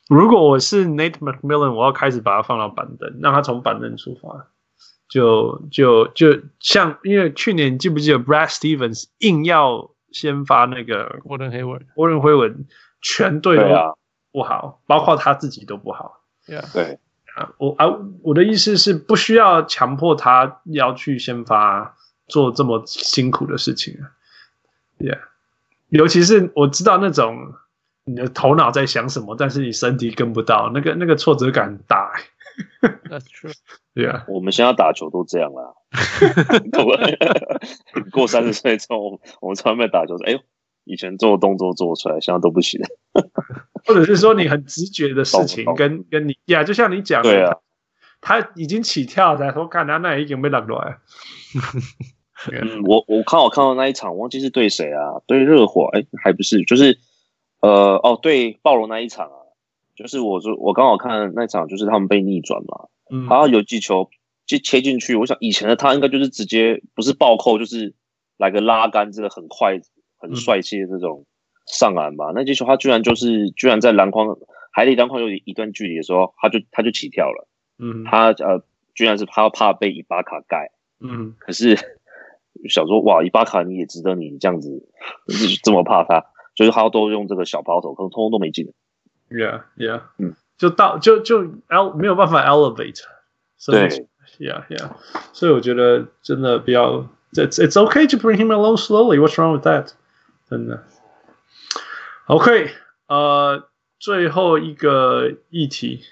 [0.08, 4.46] 如果我是 Nate McMillan，我要开始把他放到板凳，让他从板凳出发。
[5.08, 9.90] 就就就像因为去年记不记得 Brad Stevens 硬要。
[10.12, 12.56] 先发那个 Gordon Hayward，Gordon Hayward
[13.00, 13.96] 全队都
[14.32, 16.20] 不好，啊，包括他自己都不好。
[16.46, 16.98] Yeah, 对
[17.36, 17.86] 啊，我啊，
[18.22, 21.96] 我的意思是不需要强迫他要去先发
[22.26, 24.10] 做这么辛苦的事情啊。
[24.98, 25.20] Yeah，
[25.88, 27.54] 尤其是我知道那种
[28.04, 32.12] 你的头脑在想什么，但是你身体跟不到，那个那个挫折感很大。
[33.08, 33.52] That's true.
[33.94, 35.74] Yeah，我们现在打球都这样啦。
[38.12, 40.40] 过三十岁之后，我们从来没打球说，哎呦，
[40.84, 42.80] 以前做动作做出来，现在都不行。
[43.86, 47.56] 或者是说，你很直觉的事情跟，跟跟你呀，就像你讲的，对啊，
[48.20, 50.98] 他已经起跳才说，看他那已经被打落来。
[52.52, 55.20] 嗯，我我看我看到那一场，忘记是对谁啊？
[55.26, 55.88] 对热火？
[55.92, 56.98] 哎，还不是，就是
[57.60, 59.39] 呃哦，对暴龙那一场啊，
[59.94, 64.08] 就是我说我刚好看那场，就是他们被逆转嘛，嗯，然后有几球
[64.46, 67.94] 就切进去，我想以前的他应该就是直接不是暴扣，就是
[68.36, 69.80] 来个拉杆，这个很快
[70.18, 71.26] 很帅气的这种
[71.66, 72.30] 上篮吧。
[72.30, 74.36] 嗯、那几球他居然就是居然在篮筐
[74.72, 77.48] 还离篮筐有一段距离的时候，他就他就起跳了，
[77.78, 78.62] 嗯，他呃
[78.94, 81.76] 居然是他怕被伊巴卡盖，嗯，可是。
[82.68, 84.86] 想说哇，伊巴卡你也值得你这样子，
[85.62, 88.66] 这么怕他，就是他都用这个小抛投，可能通通都没进。
[89.29, 93.01] Yeah, yeah，嗯，就到就就 L 没有办法 elevate，
[93.65, 93.89] 对，
[94.37, 94.91] Yeah, yeah，
[95.33, 99.17] 所以我觉得真的不要，It's It's okay to bring him along slowly.
[99.17, 99.93] What's wrong with that？
[100.49, 100.83] 真的。
[102.27, 102.71] OK，
[103.07, 103.67] 呃，
[103.99, 106.03] 最后一个议题，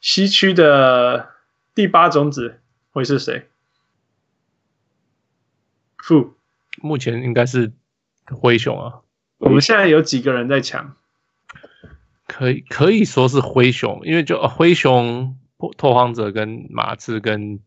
[0.00, 1.30] 西区的
[1.74, 2.60] 第八种子
[2.90, 3.48] 会是谁？
[5.96, 6.34] 负，
[6.80, 7.72] 目前应该是
[8.26, 9.00] 灰熊啊。
[9.38, 10.96] 我们现在有几个人在抢？
[12.27, 15.37] 可以可以说是灰熊，因为就灰熊、
[15.77, 17.59] 拓荒者跟马刺跟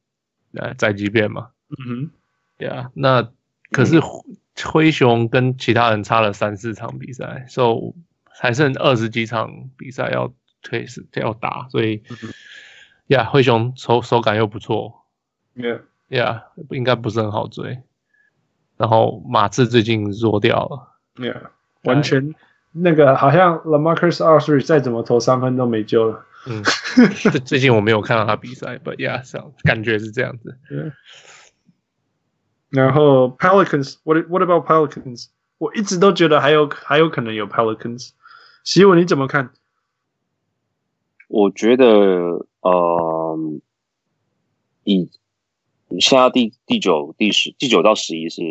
[0.55, 1.51] 呃宅急便嘛。
[1.69, 2.11] 嗯哼，
[2.59, 2.91] 对啊。
[2.95, 3.31] 那
[3.71, 4.01] 可是
[4.65, 12.03] 灰熊跟其他人差了三四场比赛，所以还剩二十几场比赛要推是要打，所以
[13.09, 15.05] 呀，灰熊手手感又不错。
[15.55, 17.83] Yeah，呀，应该不是很好追。
[18.77, 21.51] 然后马刺最近弱掉了，Yeah，
[21.85, 22.35] 完全
[22.77, 26.27] 那个好像 LaMarcus Aldridge 再怎么投三分都没救了。
[26.47, 26.63] 嗯，
[27.45, 29.23] 最近我没有看到他比赛，But yeah，
[29.65, 30.59] 感觉是这样子。
[30.71, 30.93] Yeah.
[32.71, 35.29] 然后 Pelicans，What What about Pelicans？
[35.59, 38.11] 我一直都觉得还有还有可能有 Pelicans。
[38.65, 39.51] 希文你怎么看？
[41.29, 43.39] 我觉得，呃，
[44.85, 45.11] 以。
[46.01, 48.43] 现在第第九、第十、第九到十一是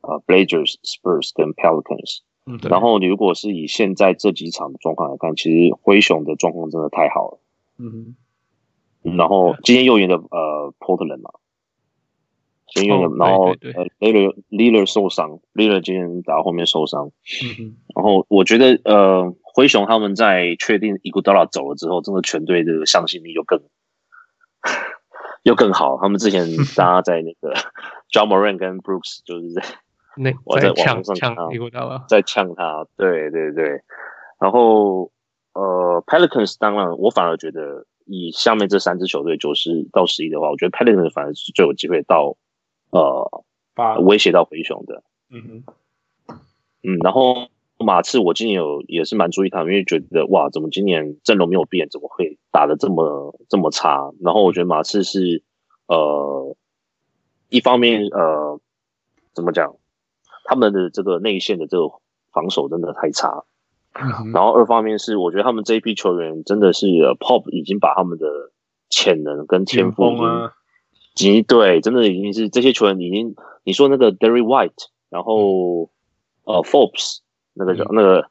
[0.00, 2.22] 呃 Blazers、Spurs 跟 Pelicans。
[2.46, 7.40] 嗯，然后你如果是以现在这几场的状况来看，其实灰熊的状况真的太好了。
[7.78, 7.90] 嗯
[9.02, 9.16] 哼。
[9.16, 11.30] 然后今天又赢的呃 Portland 嘛。
[12.68, 17.12] 今天又然后呃 Lillard Lillard 受伤，Lillard 今天打到后面受伤。
[17.42, 17.76] 嗯哼。
[17.94, 23.60] 然后我觉得呃灰熊他们在确定 Iguodala 走了之后，真的全队的向心力就更。
[25.44, 26.44] 又更好，他们之前
[26.76, 27.54] 大家在那个
[28.10, 29.62] John Morant 跟 Brooks 就是在
[30.16, 31.36] 那我在网上抢，
[32.08, 33.82] 在呛他，对对对。
[34.38, 35.10] 然后
[35.52, 42.36] 呃，Pelicans 当然，我反而觉得以下面这三支球队九十到十一的话，我觉得 Pelicans 反而是最有机会到
[42.90, 43.44] 呃
[44.00, 45.02] 威胁到灰熊的。
[45.30, 45.64] 嗯
[46.26, 46.36] 哼，
[46.82, 47.48] 嗯，然后。
[47.78, 54.10] 马刺，我今年有也是蛮注意他，因为觉得哇，怎么今年阵容没有变，怎么会打的这么这么差？
[54.22, 55.42] 然后我觉得马刺是
[55.86, 56.56] 呃，
[57.50, 58.58] 一方面呃，
[59.34, 59.76] 怎么讲，
[60.46, 61.88] 他们的这个内线的这个
[62.32, 63.44] 防守真的太差。
[63.92, 68.26] 嗯、然后二方面是，我觉得他们这一批球员真的是、呃、Pop 已经把他们的
[68.88, 70.16] 潜能跟天赋已
[71.14, 75.90] 经，对，真的已经是这些球员已经，你说那个 Derrick White，然后、
[76.44, 77.18] 嗯、呃 Forbes。
[77.58, 78.28] 那个叫那个，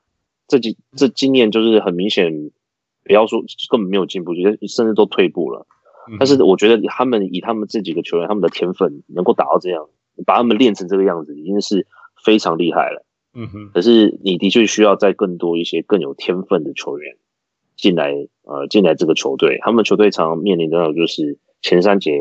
[0.48, 2.32] 这几这经验就是很明显，
[3.04, 5.66] 不要说根本没有进步，觉得甚至都退步了。
[6.20, 9.88] 但是我觉得他们以他们这几个球员，他们的天分能够打到这样，
[10.28, 11.88] 把他们练成这个样子，已经是
[12.26, 13.06] 非常厉害了。
[13.34, 13.70] 嗯哼。
[13.74, 17.16] 可是你的确需要再更多一些更有天分的球员
[17.78, 18.12] 进来，
[18.44, 19.60] 呃，进来这个球队。
[19.62, 22.20] 他们球队常常面临的就是前三节，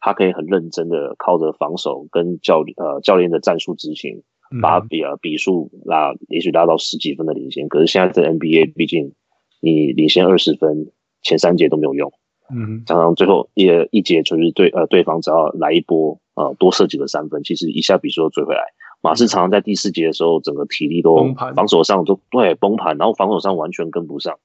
[0.00, 4.22] 他可以很认真的靠着防守跟教呃教练的战术执行。
[4.60, 9.14] 把比啊比数拉，也许拉到十几分的领先，可是现在在 NBA，毕竟
[9.60, 10.90] 你领先二十分，
[11.22, 12.12] 前三节都没有用。
[12.52, 18.62] 嗯，常常最后一一节就是对呃对方只要来一波呃多射几个三分，其实一下比数都追回来。
[19.00, 24.38] 马刺常常在第四节的时候，整个体力都防守上都对崩盘，然后防守上完全跟不上。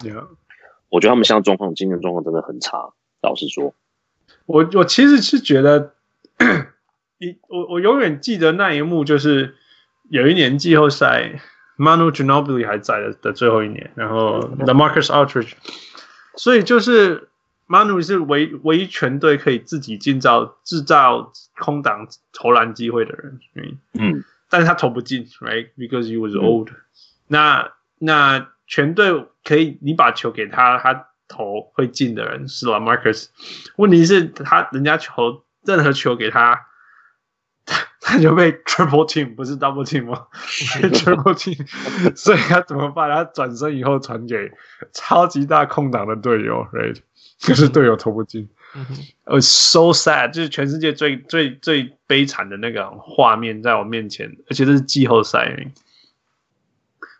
[0.00, 0.26] Yeah.
[0.88, 2.90] 我觉得他们现在状况，今年状况真的很差。
[3.22, 3.74] 老实说，
[4.46, 5.94] 我我其实是觉得。
[7.18, 9.54] 一我我永远记得那一幕，就是
[10.10, 11.40] 有一年季后赛
[11.78, 15.52] ，Manu Ginobili 还在的的最后一年，然后 The Marcus Aldridge，
[16.34, 17.28] 所以就是
[17.68, 23.40] Manu 是唯唯一全队可以自己制造制造空档投篮机会的人，
[23.94, 26.76] 嗯，但是他投不进，right？Because he was old，嗯。
[27.28, 33.28] 那那全队可以你把球给他，他投会进的人是 LaMarcus，
[33.76, 36.66] 问题是他人家球任何球给他。
[38.12, 40.26] 他就被 triple team 不是 double team 吗？
[40.82, 41.66] 被 triple team，
[42.14, 43.08] 所以他怎么办？
[43.08, 44.50] 他转身以后传给
[44.92, 46.98] 超级大空档的队友，right？
[47.42, 48.46] 可是队友投不进。
[48.74, 55.72] 呃、mm hmm.，so sad，就是全世界最最最悲惨的那个画面在我面前，而且这是季后赛。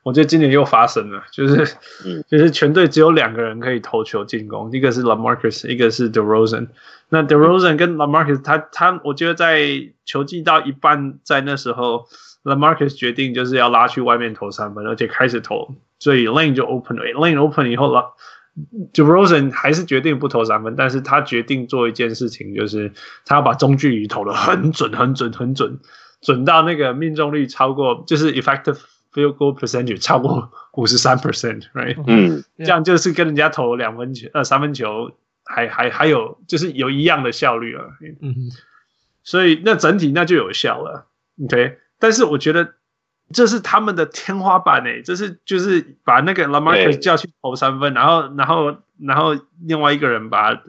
[0.02, 1.76] 我觉得今年又发生了，就是
[2.28, 6.66] 就是全队只有两个人可以投球进攻，一个是 LaMarcus，一个是 DeRozan。
[7.08, 9.60] 那 DeRozan 跟 LaMarcus，他他，我觉得在
[10.04, 12.08] 球季到一半，在那时候
[12.42, 18.14] LaMarcus 决定就是要拉去外面投三分，而且开始投，所以 Lane 就 open 了，Lane open 以后了
[18.92, 22.90] ，DeRozan 还是决定不投三分，但是他决定做一件事情，就是
[23.24, 25.78] 他要把中距离投的很准，很准，很准，
[26.20, 28.78] 准到那个命中率超过，就是 effective。
[29.12, 32.03] Field goal percentage 超过五十三 percent，right？
[32.07, 35.12] 嗯，这样就是跟人家投两分球、呃三分球
[35.44, 37.85] 还还还有就是有一样的效率啊。
[38.01, 38.51] 嗯哼，
[39.22, 41.07] 所以那整体那就有效了
[41.44, 41.79] ，OK？
[41.98, 42.75] 但是我觉得
[43.33, 50.62] 这是他们的天花板诶、欸，这是就是把那个 LaMarcus 叫去投三分，然后然后然后另外一个人把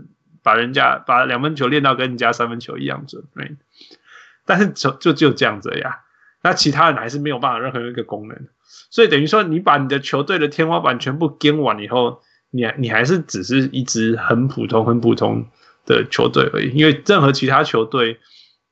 [0.44, 3.56] 把人家把两分球练到跟人家三分球一样准，right？
[4.46, 6.02] 但是就就就这样子呀。
[6.44, 8.38] 那其他人还是没有办法任何一个功能，
[8.90, 15.46] 所以等于说你把你的球队的天花板全部跟完以后，你你还是只是一支很普通、很普通
[15.86, 16.70] 的球队而已。
[16.76, 18.20] 因为任何其他球队，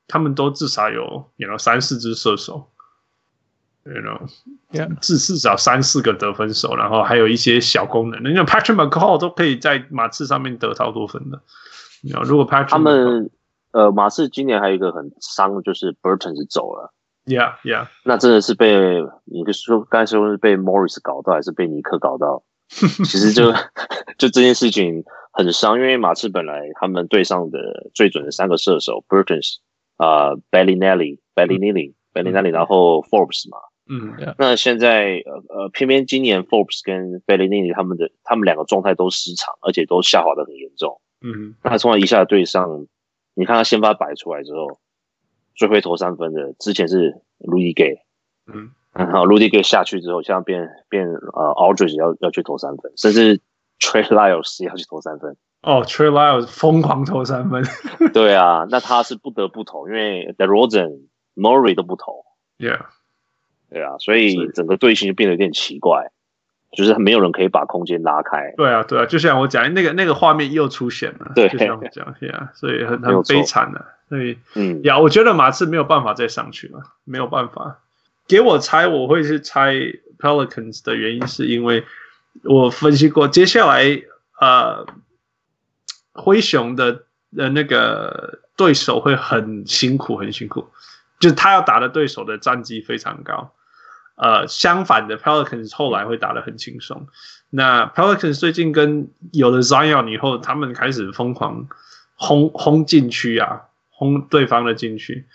[0.06, 1.00] 他们都至少有
[1.36, 2.68] 有 you know, 三四支射手
[3.86, 4.20] ，you know，
[5.00, 8.22] 至至少三四个得分手，然后还有一些小功能。
[8.22, 11.40] 那 Patrick McCall 都可以在马刺上面得超多分的。
[12.02, 13.30] You know, 如果 Patrick 他们
[13.70, 16.92] 呃马刺今年还有一个很伤，就是 Burton 是走了。
[17.24, 18.74] Yeah, yeah，那真的是被
[19.26, 22.42] 你说刚才说是被 Morris 搞到，还是被尼克搞到？
[22.68, 23.52] 其实就
[24.18, 29.58] 就这件事情很伤，因为马刺本来他们队上的最准的三个射手 Burtons
[29.98, 33.58] 啊、呃、Bellinelli、Bellinelli、Bellinelli，然后 Forbes 嘛，
[33.88, 34.34] 嗯，Yeah.
[34.38, 41.00] 那现在呃呃，偏偏今年 Forbes 跟 Bellinelli 他们的他们两个状态都失常，而且都下滑的很严重。
[41.20, 42.86] 嗯，那从一下对上，
[43.34, 44.80] 你看他先发摆出来之后。
[45.54, 48.00] 最会投三分的，之前是 Rudy Gay，
[48.46, 53.40] 嗯，然后 Rudy Gay 下去之后，现在变变呃 Aldridge 要要去投三分，甚至
[53.78, 55.36] Trey Lyles 要去投三分。
[55.62, 57.62] 哦，Trey Lyles 疯狂投三分。
[58.12, 62.24] 对啊，那他是不得不投，因为 DeRozan、Murray 都不投。
[62.58, 62.86] Yeah，
[63.70, 66.10] 对啊，所以整个队形就变得有点奇怪。
[66.76, 68.52] 就是没有人可以把空间拉开。
[68.56, 71.32] 对啊，对啊，就像我讲，那个那个画面又出现了。
[71.34, 73.84] 对，就像我讲一样，所以很很悲惨的。
[74.08, 77.78] 所以，嗯，呀，我觉得马刺没有办法再上去了，没有办法。
[78.28, 79.74] 给我猜，我会是猜
[80.18, 81.84] Pelicans 的原因，是因为
[82.44, 84.02] 我分析过，接下来
[84.40, 84.86] 呃，
[86.12, 87.04] 灰熊的
[87.36, 90.68] 的那个对手会很辛苦，很辛苦，
[91.18, 93.52] 就是他要打的对手的战绩非常高。
[94.16, 97.06] 呃，相反的，Pelicans 后来会打得很轻松。
[97.50, 101.68] 那 Pelicans 最近跟有了 Zion 以后，他们开始疯狂
[102.14, 105.26] 轰轰禁区啊，轰对方的禁区。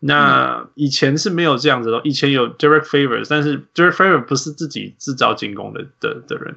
[0.00, 6.56] 那以前是没有这样子的，以前有 Derek Favors，但是 Derek Favors 不是自己制造进攻的的的人。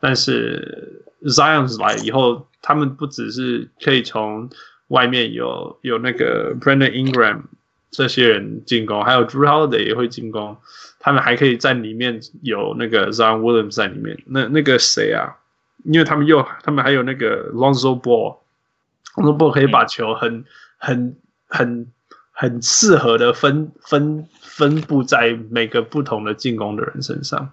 [0.00, 4.50] 但是 Zion 来以后，他们不只是可以从
[4.88, 7.44] 外面有有那个 Brandon Ingram
[7.92, 10.56] 这些人进攻，还有 Jrue Holiday 也会进攻。
[10.98, 15.36] 他们还可以在里面有那个 Zion Williams 在里面，那那个谁啊？
[15.84, 20.44] 因为他们又他们还有那个 Lonzo Ball，Lonzo Ball 可以把球很
[20.78, 21.16] 很
[21.48, 21.92] 很
[22.30, 27.52] 很适合的分分分布在每个不同的进攻的人身上。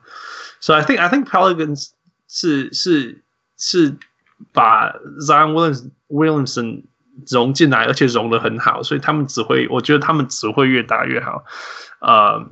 [0.61, 1.89] So I think I think Pelicans
[2.27, 3.23] 是是
[3.57, 3.97] 是
[4.53, 6.83] 把 Zion Williams Williamson
[7.27, 11.43] 融进来，而且融得很好，所以他们只会，我觉得他们只会越打越好，
[11.99, 12.47] 呃。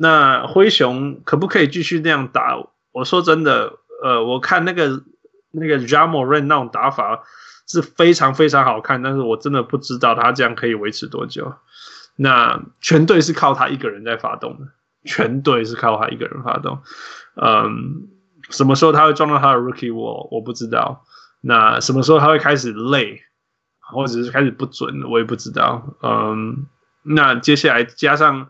[0.00, 2.56] 那灰熊可不可以继续那样打？
[2.92, 5.02] 我说真的，呃，我看那个
[5.50, 7.24] 那个 j a m o r a n 那种打法
[7.66, 11.52] 是非常非常好看，但是我真的不知道他这样可以维持多久。
[12.14, 14.68] 那全队是靠他一个人在发动的，
[15.04, 16.78] 全队是靠他一个人发动。
[17.34, 18.06] 嗯，
[18.50, 20.28] 什么时候他会撞到他的 Rookie Wall？
[20.30, 21.04] 我不知道。
[21.40, 23.20] 那什么时候他会开始累，
[23.92, 25.02] 或者是开始不准？
[25.10, 25.96] 我也不知道。
[26.02, 26.66] 嗯，
[27.02, 28.48] 那接下来加上。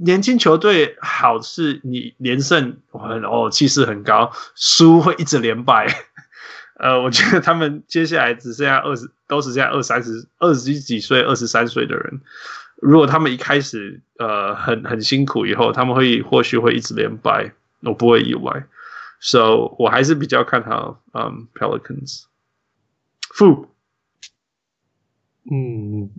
[0.00, 5.88] 年轻球队好是你连胜很哦，气势很高，输会一直连败。
[6.78, 12.20] 呃，我觉得他们接下来只剩下二十，都只剩下二三十、二十几岁、二十三岁的人。
[12.80, 18.66] 如果他们一开始呃很很辛苦，以后他们会或许会一直连败，我不会意外。
[19.18, 22.26] So 我还是比较看好嗯 Pelicans。
[23.34, 23.68] 负，
[25.50, 26.10] 嗯。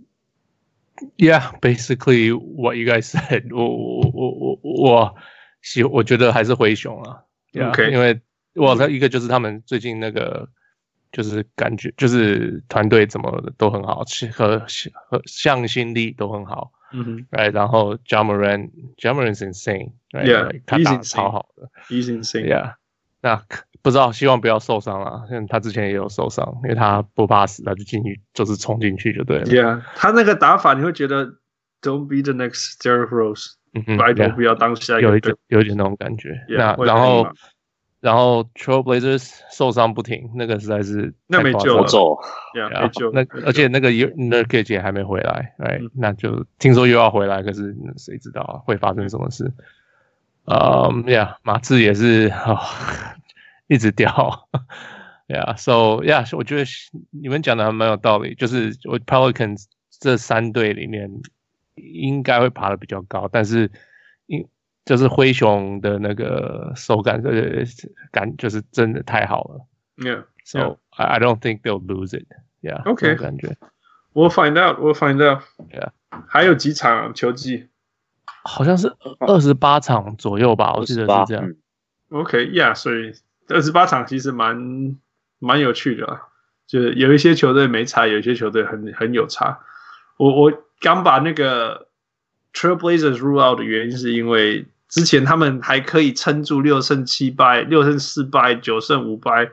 [1.16, 3.64] Yeah, basically what you guys said 我。
[3.64, 5.16] 我我我我我
[5.62, 7.22] 喜，我觉得还是灰熊啊。
[7.54, 8.20] OK，因为
[8.54, 10.48] 我的一个就是他们最近那个
[11.10, 14.58] 就是感觉就是团队怎么都很好，和
[15.08, 16.70] 和向心力都很好。
[16.92, 22.74] 嗯哼，right，然后 Ja Morant，Ja Morant is insane，right，他打超好的，he's insane，yeah。
[23.22, 23.42] 那
[23.82, 25.24] 不知道，希望不要受伤了。
[25.30, 29.44] 像他之前也有受伤，因为他不怕死，他就进去，就是冲进去就对了。
[29.44, 31.26] Yeah，他那个打法你会觉得
[31.82, 33.54] Don't be the next Derrick Rose，
[33.98, 35.08] 拜托不要当下一个。
[35.08, 36.38] 有一点，有一点那种感觉。
[36.48, 37.26] 那然后，
[38.00, 41.82] 然后 Trailblazers 受伤不停，那个实在是那没救了。
[41.82, 43.10] 没救。
[43.12, 49.50] 那而且那个 Nurkic 也还没回来，哎，那就听说又要回来，可是谁知道会发生什么事？
[50.46, 52.58] 嗯，呀，马刺也是哦，
[53.68, 54.48] 一直掉，
[55.28, 56.64] 呀，so 呀，我觉得
[57.10, 61.08] 你们讲的还蛮有道理，就是我 Pelicans 这三队里面
[61.76, 63.70] 应该会爬的比较高，但是
[64.26, 64.48] 因
[64.84, 67.64] 就是灰熊的那个手感呃
[68.10, 69.66] 感就是真的太好了
[69.98, 73.56] ，yeah，so I I don't think they'll lose it，yeah，OK，感觉
[74.14, 75.90] ，We'll find out，We'll find out，yeah，
[76.26, 77.68] 还有几场球季。
[78.44, 81.52] 好像是二十八场左右吧，我记得是这样。
[82.10, 83.12] OK，Yeah，所以
[83.48, 84.96] 二十八场其实蛮
[85.38, 86.22] 蛮有趣的啊，
[86.66, 89.60] 就是有一些球队没差，有一些球队很很有差。
[90.16, 91.88] 我我刚把那个
[92.52, 99.50] Trailblazers rule out 的原因，是因为之前他们还可以撑住六胜七败、六胜四败、九胜五败，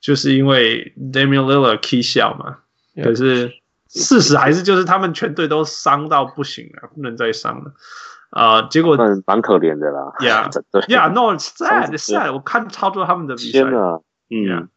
[0.00, 2.58] 就是因为 Damian Lillard key 小嘛。
[3.02, 3.52] 可是
[3.88, 7.72] 事实还是就是他们全队都伤到不行了，不能再伤了。
[8.36, 10.12] 啊、呃，结果蛮可怜的啦。
[10.20, 12.30] Yeah，Yeah，No，it's sad，it's sad。
[12.34, 13.60] 我看超多他们的比赛。
[13.62, 14.36] 啊，嗯。
[14.36, 14.68] Yeah.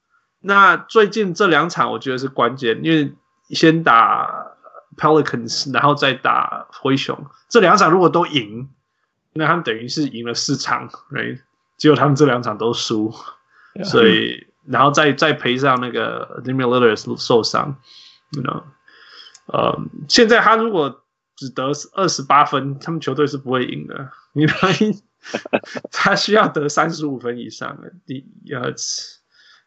[0.41, 3.13] 那最近这两场我觉得是关键，因为
[3.49, 4.47] 先打
[4.95, 7.25] Pelicans，然后再打灰熊。
[7.49, 8.69] 这两场如果都赢，
[9.33, 11.41] 那他们等于是赢了四场，Right？
[11.75, 13.13] 结果他们这两场都输
[13.75, 13.83] ，yeah.
[13.83, 17.75] 所以然后再再赔上那个 Damian Lillard 受伤
[18.31, 18.63] ，You know？
[19.47, 21.01] 呃，现在他如果
[21.39, 24.51] 只得二十八分，他们球队是不会赢的，因为
[25.89, 27.93] 他需要得三十五分以上的。
[28.43, 29.15] Yeah, it's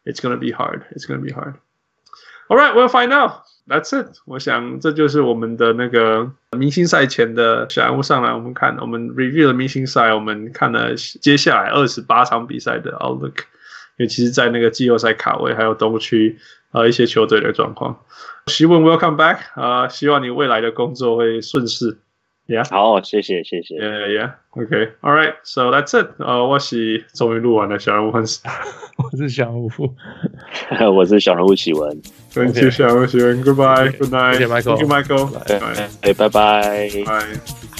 [0.05, 0.83] it's gonna be hard.
[0.95, 1.55] It's gonna be hard.
[2.47, 3.41] All right, we'll find out.
[3.65, 4.19] That's it.
[4.25, 13.45] 我想这就是我们的那个明星赛前的小人物上来，我们看我们 review 了明星赛，我们看了接下来二十八场比赛的 outlook。
[13.97, 16.37] 因为其实，在那个季后赛卡位还有东区
[16.71, 17.99] 呃一些球队的状况。
[18.47, 19.89] 希文 Welcome back 啊、uh,！
[19.89, 21.99] 希望你未来的工作会顺势。
[22.45, 23.75] Yeah，好，谢谢，谢谢。
[23.75, 24.31] Yeah, yeah.
[24.51, 26.07] Okay, all right，So that's it。
[26.17, 28.41] 呃，我是终于录完了小人物分析，
[28.97, 29.69] 我是小人物，
[30.93, 32.01] 我是小人物启文。
[32.33, 33.41] Thank you，小人物启文。
[33.41, 34.33] Goodbye，Good night。
[34.33, 34.75] 谢谢 Michael。
[34.75, 35.29] Thank you Michael。
[36.01, 36.89] 哎，拜拜。
[37.05, 37.72] 拜。